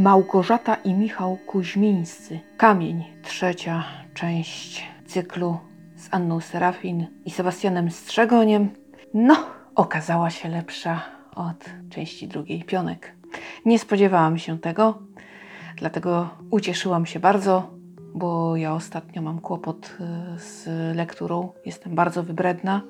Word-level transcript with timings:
Małgorzata 0.00 0.74
i 0.74 0.94
Michał 0.94 1.36
Kuźmińscy. 1.46 2.40
Kamień, 2.56 3.04
trzecia 3.22 3.84
część 4.14 4.88
cyklu 5.06 5.58
z 5.96 6.08
Anną 6.10 6.40
Serafin 6.40 7.06
i 7.24 7.30
Sebastianem 7.30 7.90
Strzegoniem. 7.90 8.68
No, 9.14 9.36
okazała 9.74 10.30
się 10.30 10.48
lepsza 10.48 11.02
od 11.34 11.64
części 11.90 12.28
drugiej 12.28 12.64
Pionek. 12.64 13.16
Nie 13.64 13.78
spodziewałam 13.78 14.38
się 14.38 14.58
tego, 14.58 14.98
dlatego 15.76 16.28
ucieszyłam 16.50 17.06
się 17.06 17.20
bardzo, 17.20 17.70
bo 18.14 18.56
ja 18.56 18.74
ostatnio 18.74 19.22
mam 19.22 19.40
kłopot 19.40 19.96
y, 20.36 20.38
z 20.38 20.66
lekturą. 20.96 21.52
Jestem 21.66 21.94
bardzo 21.94 22.22
wybredna 22.22 22.82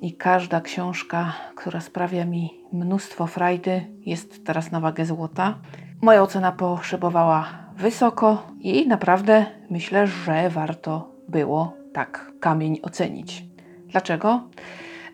i 0.00 0.12
każda 0.12 0.60
książka, 0.60 1.32
która 1.54 1.80
sprawia 1.80 2.24
mi 2.24 2.50
mnóstwo 2.72 3.26
frajdy, 3.26 3.86
jest 4.06 4.46
teraz 4.46 4.70
na 4.70 4.80
wagę 4.80 5.06
złota. 5.06 5.58
Moja 6.02 6.22
ocena 6.22 6.52
poszybowała 6.52 7.48
wysoko 7.76 8.46
i 8.60 8.86
naprawdę 8.86 9.46
myślę, 9.70 10.06
że 10.06 10.50
warto 10.50 11.14
było 11.28 11.76
tak 11.92 12.32
kamień 12.40 12.78
ocenić. 12.82 13.44
Dlaczego? 13.86 14.48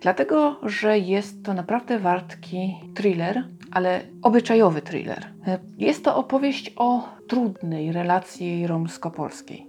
Dlatego, 0.01 0.61
że 0.63 0.99
jest 0.99 1.45
to 1.45 1.55
naprawdę 1.55 1.99
wartki 1.99 2.81
thriller, 2.95 3.45
ale 3.71 4.01
obyczajowy 4.23 4.83
thriller. 4.83 5.33
Jest 5.79 6.05
to 6.05 6.17
opowieść 6.17 6.73
o 6.77 7.09
trudnej 7.29 7.93
relacji 7.93 8.67
romsko-polskiej. 8.67 9.67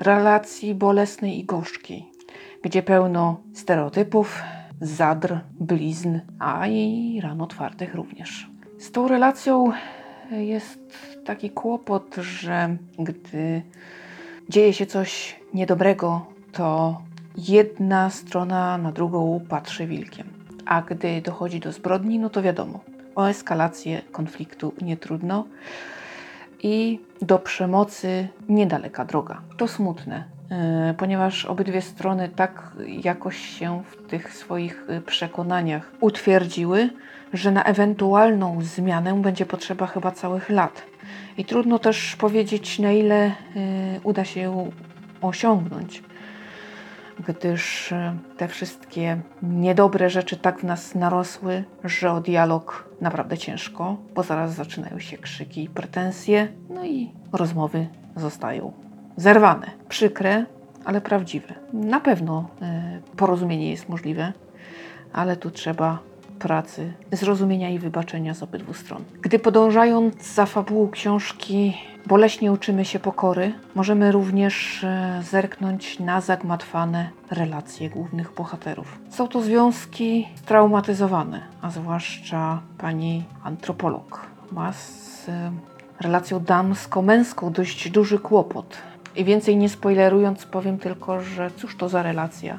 Relacji 0.00 0.74
bolesnej 0.74 1.38
i 1.38 1.44
gorzkiej, 1.44 2.11
gdzie 2.62 2.82
pełno 2.82 3.40
stereotypów, 3.54 4.42
zadr, 4.80 5.38
blizn, 5.60 6.18
a 6.38 6.66
i 6.66 7.20
ran 7.22 7.40
otwartych 7.40 7.94
również. 7.94 8.50
Z 8.78 8.92
tą 8.92 9.08
relacją 9.08 9.72
jest 10.30 10.80
taki 11.24 11.50
kłopot, 11.50 12.16
że 12.16 12.76
gdy 12.98 13.62
dzieje 14.48 14.72
się 14.72 14.86
coś 14.86 15.40
niedobrego, 15.54 16.26
to 16.52 17.00
jedna 17.36 18.10
strona 18.10 18.78
na 18.78 18.92
drugą 18.92 19.40
patrzy 19.48 19.86
wilkiem. 19.86 20.26
A 20.66 20.82
gdy 20.82 21.22
dochodzi 21.22 21.60
do 21.60 21.72
zbrodni, 21.72 22.18
no 22.18 22.30
to 22.30 22.42
wiadomo, 22.42 22.80
o 23.14 23.30
eskalację 23.30 24.02
konfliktu 24.12 24.72
nie 24.82 24.96
trudno 24.96 25.44
i 26.62 27.00
do 27.22 27.38
przemocy 27.38 28.28
niedaleka 28.48 29.04
droga. 29.04 29.42
To 29.56 29.68
smutne, 29.68 30.24
ponieważ 30.98 31.44
obydwie 31.44 31.82
strony 31.82 32.28
tak 32.28 32.72
jakoś 32.86 33.36
się 33.36 33.82
w 33.90 34.10
tych 34.10 34.32
swoich 34.32 34.90
y, 34.90 35.00
przekonaniach 35.00 35.92
utwierdziły, 36.00 36.90
że 37.32 37.50
na 37.50 37.64
ewentualną 37.64 38.58
zmianę 38.62 39.22
będzie 39.22 39.46
potrzeba 39.46 39.86
chyba 39.86 40.10
całych 40.10 40.50
lat. 40.50 40.82
I 41.38 41.44
trudno 41.44 41.78
też 41.78 42.16
powiedzieć, 42.16 42.78
na 42.78 42.92
ile 42.92 43.26
y, 43.28 43.32
uda 44.02 44.24
się 44.24 44.40
ją 44.40 44.70
osiągnąć, 45.20 46.02
gdyż 47.28 47.92
y, 47.92 48.12
te 48.36 48.48
wszystkie 48.48 49.20
niedobre 49.42 50.10
rzeczy 50.10 50.36
tak 50.36 50.60
w 50.60 50.64
nas 50.64 50.94
narosły, 50.94 51.64
że 51.84 52.12
o 52.12 52.20
dialog 52.20 52.88
naprawdę 53.00 53.38
ciężko, 53.38 53.96
bo 54.14 54.22
zaraz 54.22 54.54
zaczynają 54.54 54.98
się 54.98 55.18
krzyki 55.18 55.64
i 55.64 55.68
pretensje, 55.68 56.48
no 56.70 56.84
i 56.84 57.12
rozmowy 57.32 57.86
zostają 58.16 58.72
zerwane. 59.16 59.70
Przykre, 59.88 60.44
ale 60.84 61.00
prawdziwe. 61.00 61.54
Na 61.72 62.00
pewno 62.00 62.48
y, 62.62 63.16
porozumienie 63.16 63.70
jest 63.70 63.88
możliwe, 63.88 64.32
ale 65.12 65.36
tu 65.36 65.50
trzeba 65.50 65.98
pracy, 66.38 66.92
zrozumienia 67.12 67.70
i 67.70 67.78
wybaczenia 67.78 68.34
z 68.34 68.42
obydwu 68.42 68.74
stron. 68.74 69.04
Gdy 69.20 69.38
podążając 69.38 70.34
za 70.34 70.46
fabułą 70.46 70.90
książki 70.90 71.74
boleśnie 72.06 72.52
uczymy 72.52 72.84
się 72.84 72.98
pokory, 72.98 73.52
możemy 73.74 74.12
również 74.12 74.84
e, 74.84 75.20
zerknąć 75.30 75.98
na 75.98 76.20
zagmatwane 76.20 77.10
relacje 77.30 77.90
głównych 77.90 78.34
bohaterów. 78.34 78.98
Są 79.10 79.28
to 79.28 79.42
związki 79.42 80.28
traumatyzowane, 80.46 81.40
a 81.62 81.70
zwłaszcza 81.70 82.60
pani 82.78 83.24
antropolog 83.44 84.26
ma 84.52 84.72
z 84.72 85.28
e, 85.28 85.52
relacją 86.00 86.40
damsko-męską 86.40 87.52
dość 87.52 87.90
duży 87.90 88.18
kłopot. 88.18 88.76
I 89.16 89.24
więcej 89.24 89.56
nie 89.56 89.68
spoilerując, 89.68 90.46
powiem 90.46 90.78
tylko, 90.78 91.20
że 91.20 91.50
cóż 91.56 91.76
to 91.76 91.88
za 91.88 92.02
relacja 92.02 92.58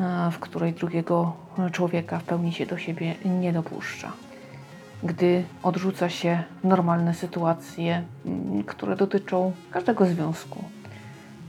E, 0.00 0.30
w 0.30 0.38
której 0.38 0.72
drugiego 0.72 1.32
człowieka 1.72 2.18
w 2.18 2.24
pełni 2.24 2.52
się 2.52 2.66
do 2.66 2.78
siebie 2.78 3.14
nie 3.24 3.52
dopuszcza. 3.52 4.12
Gdy 5.02 5.44
odrzuca 5.62 6.08
się 6.08 6.42
normalne 6.64 7.14
sytuacje, 7.14 8.02
mm, 8.26 8.64
które 8.64 8.96
dotyczą 8.96 9.52
każdego 9.70 10.06
związku, 10.06 10.64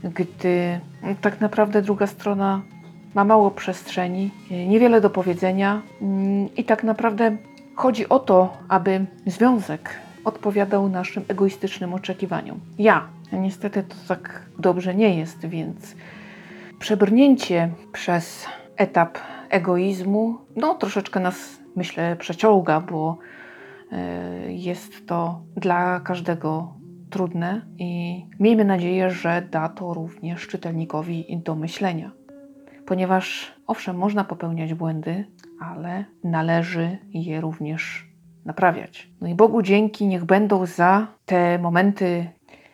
gdy 0.04 0.80
tak 1.20 1.40
naprawdę 1.40 1.82
druga 1.82 2.06
strona 2.06 2.62
ma 3.14 3.24
mało 3.24 3.50
przestrzeni, 3.50 4.30
niewiele 4.50 5.00
do 5.00 5.10
powiedzenia 5.10 5.82
mm, 6.02 6.54
i 6.56 6.64
tak 6.64 6.84
naprawdę 6.84 7.36
chodzi 7.74 8.08
o 8.08 8.18
to, 8.18 8.56
aby 8.68 9.06
związek 9.26 9.90
odpowiadał 10.26 10.88
naszym 10.88 11.24
egoistycznym 11.28 11.94
oczekiwaniom. 11.94 12.60
Ja, 12.78 13.08
niestety 13.32 13.82
to 13.82 13.94
tak 14.08 14.42
dobrze 14.58 14.94
nie 14.94 15.18
jest, 15.18 15.46
więc 15.46 15.96
Przebrnięcie 16.78 17.70
przez 17.92 18.46
etap 18.76 19.18
egoizmu, 19.50 20.38
no 20.56 20.74
troszeczkę 20.74 21.20
nas, 21.20 21.58
myślę, 21.76 22.16
przeciąga, 22.16 22.80
bo 22.80 23.18
e, 23.92 24.52
jest 24.52 25.06
to 25.06 25.40
dla 25.56 26.00
każdego 26.00 26.74
trudne 27.10 27.66
i 27.78 28.22
miejmy 28.40 28.64
nadzieję, 28.64 29.10
że 29.10 29.42
da 29.50 29.68
to 29.68 29.94
również 29.94 30.46
czytelnikowi 30.46 31.40
do 31.44 31.54
myślenia. 31.54 32.10
Ponieważ 32.86 33.54
owszem, 33.66 33.96
można 33.96 34.24
popełniać 34.24 34.74
błędy, 34.74 35.24
ale 35.60 36.04
należy 36.24 36.98
je 37.12 37.40
również 37.40 38.05
naprawiać. 38.46 39.08
No 39.20 39.28
i 39.28 39.34
Bogu 39.34 39.62
dzięki, 39.62 40.06
niech 40.06 40.24
będą 40.24 40.66
za 40.66 41.06
te 41.26 41.58
momenty 41.58 42.28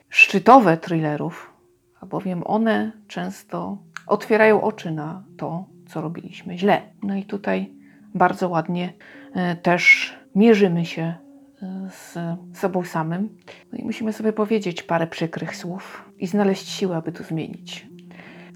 szczytowe 0.09 0.77
thrillerów, 0.77 1.53
albowiem 2.00 2.43
one 2.44 2.93
często 3.09 3.78
otwierają 4.06 4.62
oczy 4.62 4.91
na 4.91 5.25
to, 5.37 5.65
co 5.87 6.00
robiliśmy 6.00 6.59
źle. 6.59 6.82
No 7.03 7.15
i 7.16 7.25
tutaj 7.25 7.72
bardzo 8.15 8.49
ładnie 8.49 8.93
e, 9.34 9.56
też 9.56 10.15
mierzymy 10.34 10.87
się 10.87 11.03
e, 11.03 11.88
z 11.91 12.19
sobą 12.59 12.84
samym. 12.84 13.28
No 13.72 13.78
i 13.78 13.84
musimy 13.84 14.12
sobie 14.12 14.32
powiedzieć 14.32 14.82
parę 14.82 15.06
przykrych 15.06 15.56
słów 15.56 16.11
i 16.19 16.27
znaleźć 16.27 16.69
siłę, 16.69 16.97
aby 16.97 17.12
to 17.12 17.25
zmienić. 17.25 17.87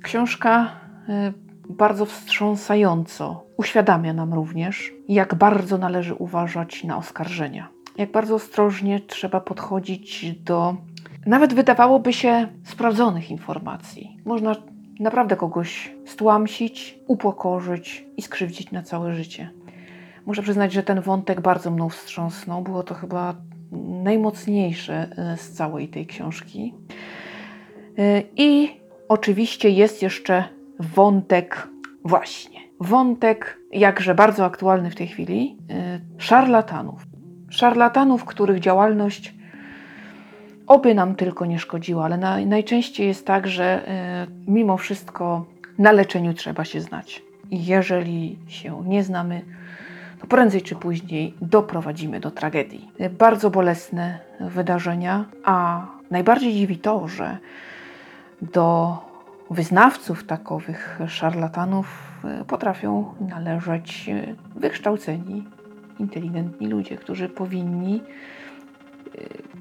Książka 0.03 0.71
e, 1.09 1.33
bardzo 1.69 2.07
wstrząsająco 2.07 3.45
uświadamia 3.57 4.13
nam 4.13 4.35
również, 4.35 4.93
jak 5.09 5.35
bardzo 5.35 5.79
należy 5.79 6.15
uważać 6.15 6.85
na 6.85 6.97
oskarżenia. 6.97 7.69
Jak 7.99 8.13
bardzo 8.13 8.35
ostrożnie 8.35 9.01
trzeba 9.01 9.41
podchodzić 9.41 10.33
do 10.33 10.77
nawet 11.27 11.55
wydawałoby 11.55 12.13
się 12.13 12.49
sprawdzonych 12.65 13.31
informacji. 13.31 14.17
Można 14.25 14.57
naprawdę 15.01 15.37
kogoś 15.37 15.93
stłamsić, 16.07 16.99
upokorzyć 17.07 18.07
i 18.17 18.23
skrzywdzić 18.23 18.71
na 18.71 18.83
całe 18.83 19.15
życie. 19.15 19.51
Muszę 20.27 20.43
przyznać, 20.43 20.73
że 20.73 20.83
ten 20.83 21.01
wątek 21.01 21.41
bardzo 21.41 21.71
mną 21.71 21.89
wstrząsnął. 21.89 22.63
Było 22.63 22.83
to 22.83 22.95
chyba 22.95 23.35
najmocniejsze 24.03 25.09
e, 25.17 25.37
z 25.37 25.51
całej 25.53 25.89
tej 25.89 26.07
książki. 26.07 26.75
E, 27.99 28.23
I 28.37 28.81
oczywiście 29.09 29.71
jest 29.71 30.03
jeszcze 30.03 30.45
wątek, 30.81 31.69
właśnie, 32.05 32.61
wątek 32.81 33.59
jakże 33.73 34.15
bardzo 34.15 34.45
aktualny 34.45 34.91
w 34.91 34.95
tej 34.95 35.09
chwili, 35.09 35.57
e, 35.71 36.01
szarlatanów. 36.19 37.07
Szarlatanów, 37.51 38.25
których 38.25 38.61
działalność 38.61 39.37
Oby 40.67 40.95
nam 40.95 41.15
tylko 41.15 41.47
nie 41.47 41.59
szkodziło, 41.59 42.05
ale 42.05 42.19
na, 42.19 42.39
najczęściej 42.41 43.07
jest 43.07 43.27
tak, 43.27 43.47
że 43.47 43.89
y, 44.29 44.51
mimo 44.51 44.77
wszystko 44.77 45.47
na 45.79 45.93
leczeniu 45.93 46.35
trzeba 46.35 46.65
się 46.65 46.81
znać. 46.81 47.23
I 47.51 47.67
jeżeli 47.67 48.39
się 48.49 48.83
nie 48.87 49.05
znamy, 49.05 49.43
to 50.21 50.27
prędzej 50.27 50.63
czy 50.63 50.75
później 50.75 51.35
doprowadzimy 51.41 52.21
do 52.21 52.31
tragedii. 52.31 52.91
Bardzo 53.19 53.51
bolesne 53.51 54.19
wydarzenia, 54.41 55.25
a 55.45 55.87
najbardziej 56.11 56.53
dziwi 56.53 56.79
to, 56.79 57.09
że 57.09 57.39
do 58.43 58.97
wyznawców 59.51 60.25
takowych 60.25 60.99
szarlatanów 61.09 61.87
e, 62.25 62.45
potrafią 62.45 63.15
należeć 63.21 64.09
e, 64.09 64.35
wykształceni, 64.61 65.45
inteligentni 65.99 66.67
ludzie, 66.67 66.97
którzy 66.97 67.29
powinni 67.29 68.03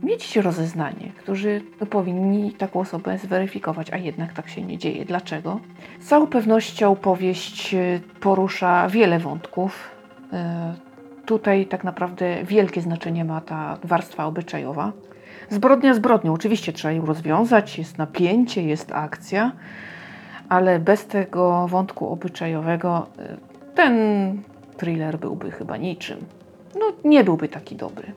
mieć 0.03 0.35
rozeznanie, 0.35 1.11
którzy 1.17 1.61
powinni 1.89 2.53
taką 2.53 2.79
osobę 2.79 3.17
zweryfikować, 3.17 3.93
a 3.93 3.97
jednak 3.97 4.33
tak 4.33 4.49
się 4.49 4.61
nie 4.61 4.77
dzieje. 4.77 5.05
Dlaczego? 5.05 5.59
Z 5.99 6.07
całą 6.07 6.27
pewnością 6.27 6.95
powieść 6.95 7.73
e, 7.73 7.99
porusza 8.19 8.89
wiele 8.89 9.19
wątków. 9.19 9.95
Tutaj 11.25 11.65
tak 11.65 11.83
naprawdę 11.83 12.43
wielkie 12.43 12.81
znaczenie 12.81 13.25
ma 13.25 13.41
ta 13.41 13.77
warstwa 13.83 14.25
obyczajowa. 14.25 14.91
Zbrodnia 15.49 15.93
zbrodnią, 15.93 16.33
oczywiście 16.33 16.73
trzeba 16.73 16.91
ją 16.91 17.05
rozwiązać, 17.05 17.77
jest 17.77 17.97
napięcie, 17.97 18.63
jest 18.63 18.91
akcja, 18.91 19.51
ale 20.49 20.79
bez 20.79 21.07
tego 21.07 21.67
wątku 21.67 22.09
obyczajowego 22.09 23.07
y, 23.19 23.37
ten 23.75 23.93
thriller 24.77 25.19
byłby 25.19 25.51
chyba 25.51 25.77
niczym. 25.77 26.17
No, 26.79 26.85
nie 27.03 27.23
byłby 27.23 27.47
taki 27.47 27.75
dobry. 27.75 28.11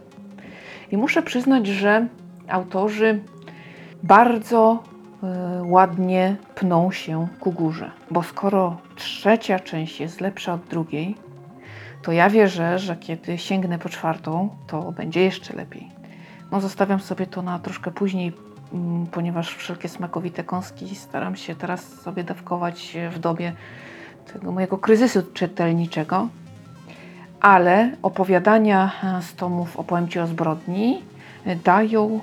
I 0.91 0.97
muszę 0.97 1.23
przyznać, 1.23 1.67
że 1.67 2.07
autorzy 2.49 3.21
bardzo 4.03 4.83
y, 4.83 5.27
ładnie 5.65 6.37
pną 6.55 6.91
się 6.91 7.29
ku 7.41 7.53
górze, 7.53 7.91
bo 8.11 8.23
skoro 8.23 8.77
trzecia 8.97 9.61
część 9.61 10.01
jest 10.01 10.21
lepsza 10.21 10.55
od 10.55 10.61
drugiej, 10.61 11.17
to 12.03 12.13
ja 12.13 12.31
wierzę, 12.31 12.79
że 12.79 12.97
kiedy 12.97 13.39
sięgnę 13.39 13.79
po 13.79 13.89
czwartą, 13.89 14.49
to 14.67 14.93
będzie 14.93 15.25
jeszcze 15.25 15.57
lepiej. 15.57 15.89
No, 16.53 16.61
zostawiam 16.61 17.01
sobie 17.01 17.27
to 17.27 17.43
na 17.43 17.59
troszkę 17.59 17.91
później, 17.91 18.33
mm, 18.73 19.07
ponieważ 19.07 19.55
wszelkie 19.55 19.89
smakowite 19.89 20.45
kąski 20.45 20.95
staram 20.95 21.37
się 21.37 21.55
teraz 21.55 22.01
sobie 22.01 22.25
dawkować 22.25 22.97
w 23.11 23.19
dobie 23.19 23.53
tego 24.33 24.53
mojego 24.53 24.79
kryzysu 24.79 25.23
czytelniczego. 25.35 26.29
Ale 27.41 27.91
opowiadania 28.03 28.93
z 29.21 29.35
tomów 29.35 29.77
Opowiem 29.77 30.09
Ci 30.09 30.21
o 30.21 30.27
zbrodni 30.27 31.03
dają 31.65 32.21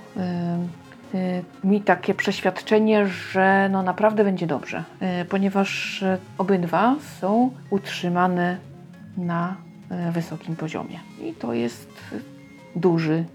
y, 1.14 1.18
y, 1.18 1.44
mi 1.64 1.82
takie 1.82 2.14
przeświadczenie, 2.14 3.08
że 3.08 3.70
no 3.72 3.84
naprawdę 3.84 4.24
będzie 4.24 4.48
dobrze, 4.48 4.84
y, 5.22 5.26
ponieważ 5.26 6.04
obydwa 6.38 6.96
są 7.20 7.52
utrzymane 7.70 8.58
na 9.18 9.56
e, 9.90 10.12
wysokim 10.12 10.56
poziomie. 10.56 11.00
I 11.22 11.34
to 11.34 11.54
jest 11.54 11.90
duży 12.76 13.26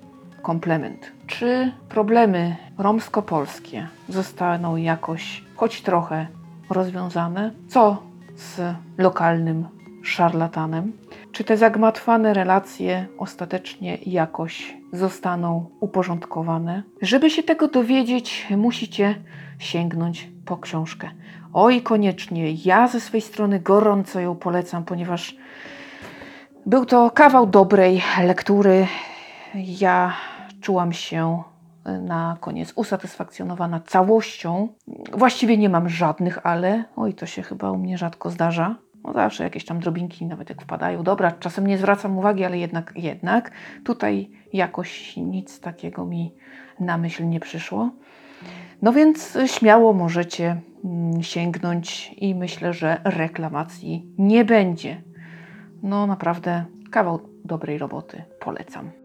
komplement. 0.42 1.12
Czy 1.26 1.72
problemy 1.88 2.56
romsko-polskie 2.78 3.88
zostaną 4.08 4.76
jakoś, 4.76 5.44
choć 5.56 5.82
trochę, 5.82 6.26
rozwiązane? 6.70 7.52
Co 7.68 8.02
z 8.36 8.60
lokalnym 8.98 9.66
szarlatanem? 10.02 10.92
Czy 11.32 11.44
te 11.44 11.56
zagmatwane 11.56 12.34
relacje 12.34 13.06
ostatecznie 13.18 13.98
jakoś 14.06 14.76
zostaną 14.92 15.70
uporządkowane? 15.80 16.82
Żeby 17.02 17.30
się 17.30 17.42
tego 17.42 17.68
dowiedzieć, 17.68 18.46
musicie 18.56 19.14
sięgnąć 19.60 20.30
po 20.44 20.56
książkę. 20.56 21.10
Oj, 21.52 21.82
koniecznie. 21.82 22.52
Ja 22.52 22.88
ze 22.88 23.00
swojej 23.00 23.22
strony 23.22 23.60
gorąco 23.60 24.20
ją 24.20 24.36
polecam, 24.36 24.84
ponieważ 24.84 25.36
był 26.66 26.86
to 26.86 27.10
kawał 27.10 27.46
dobrej 27.46 28.02
lektury. 28.22 28.86
Ja 29.54 30.12
czułam 30.60 30.92
się 30.92 31.42
na 31.84 32.36
koniec 32.40 32.72
usatysfakcjonowana 32.76 33.80
całością. 33.80 34.68
Właściwie 35.12 35.58
nie 35.58 35.68
mam 35.68 35.88
żadnych, 35.88 36.46
ale 36.46 36.84
oj, 36.96 37.14
to 37.14 37.26
się 37.26 37.42
chyba 37.42 37.70
u 37.70 37.78
mnie 37.78 37.98
rzadko 37.98 38.30
zdarza. 38.30 38.76
No 39.04 39.12
zawsze 39.12 39.44
jakieś 39.44 39.64
tam 39.64 39.80
drobinki, 39.80 40.26
nawet 40.26 40.48
jak 40.48 40.62
wpadają. 40.62 41.02
Dobra, 41.02 41.32
czasem 41.32 41.66
nie 41.66 41.78
zwracam 41.78 42.18
uwagi, 42.18 42.44
ale 42.44 42.58
jednak, 42.58 42.92
jednak. 42.96 43.50
Tutaj 43.84 44.30
jakoś 44.52 45.16
nic 45.16 45.60
takiego 45.60 46.06
mi 46.06 46.34
na 46.80 46.98
myśl 46.98 47.28
nie 47.28 47.40
przyszło. 47.40 47.90
No 48.82 48.92
więc 48.92 49.38
śmiało 49.46 49.92
możecie 49.92 50.60
mm, 50.84 51.22
sięgnąć 51.22 52.14
i 52.16 52.34
myślę, 52.34 52.72
że 52.72 53.00
reklamacji 53.04 54.06
nie 54.18 54.44
będzie. 54.44 55.02
No 55.82 56.06
naprawdę 56.06 56.64
kawał 56.90 57.20
dobrej 57.44 57.78
roboty. 57.78 58.22
Polecam. 58.40 58.99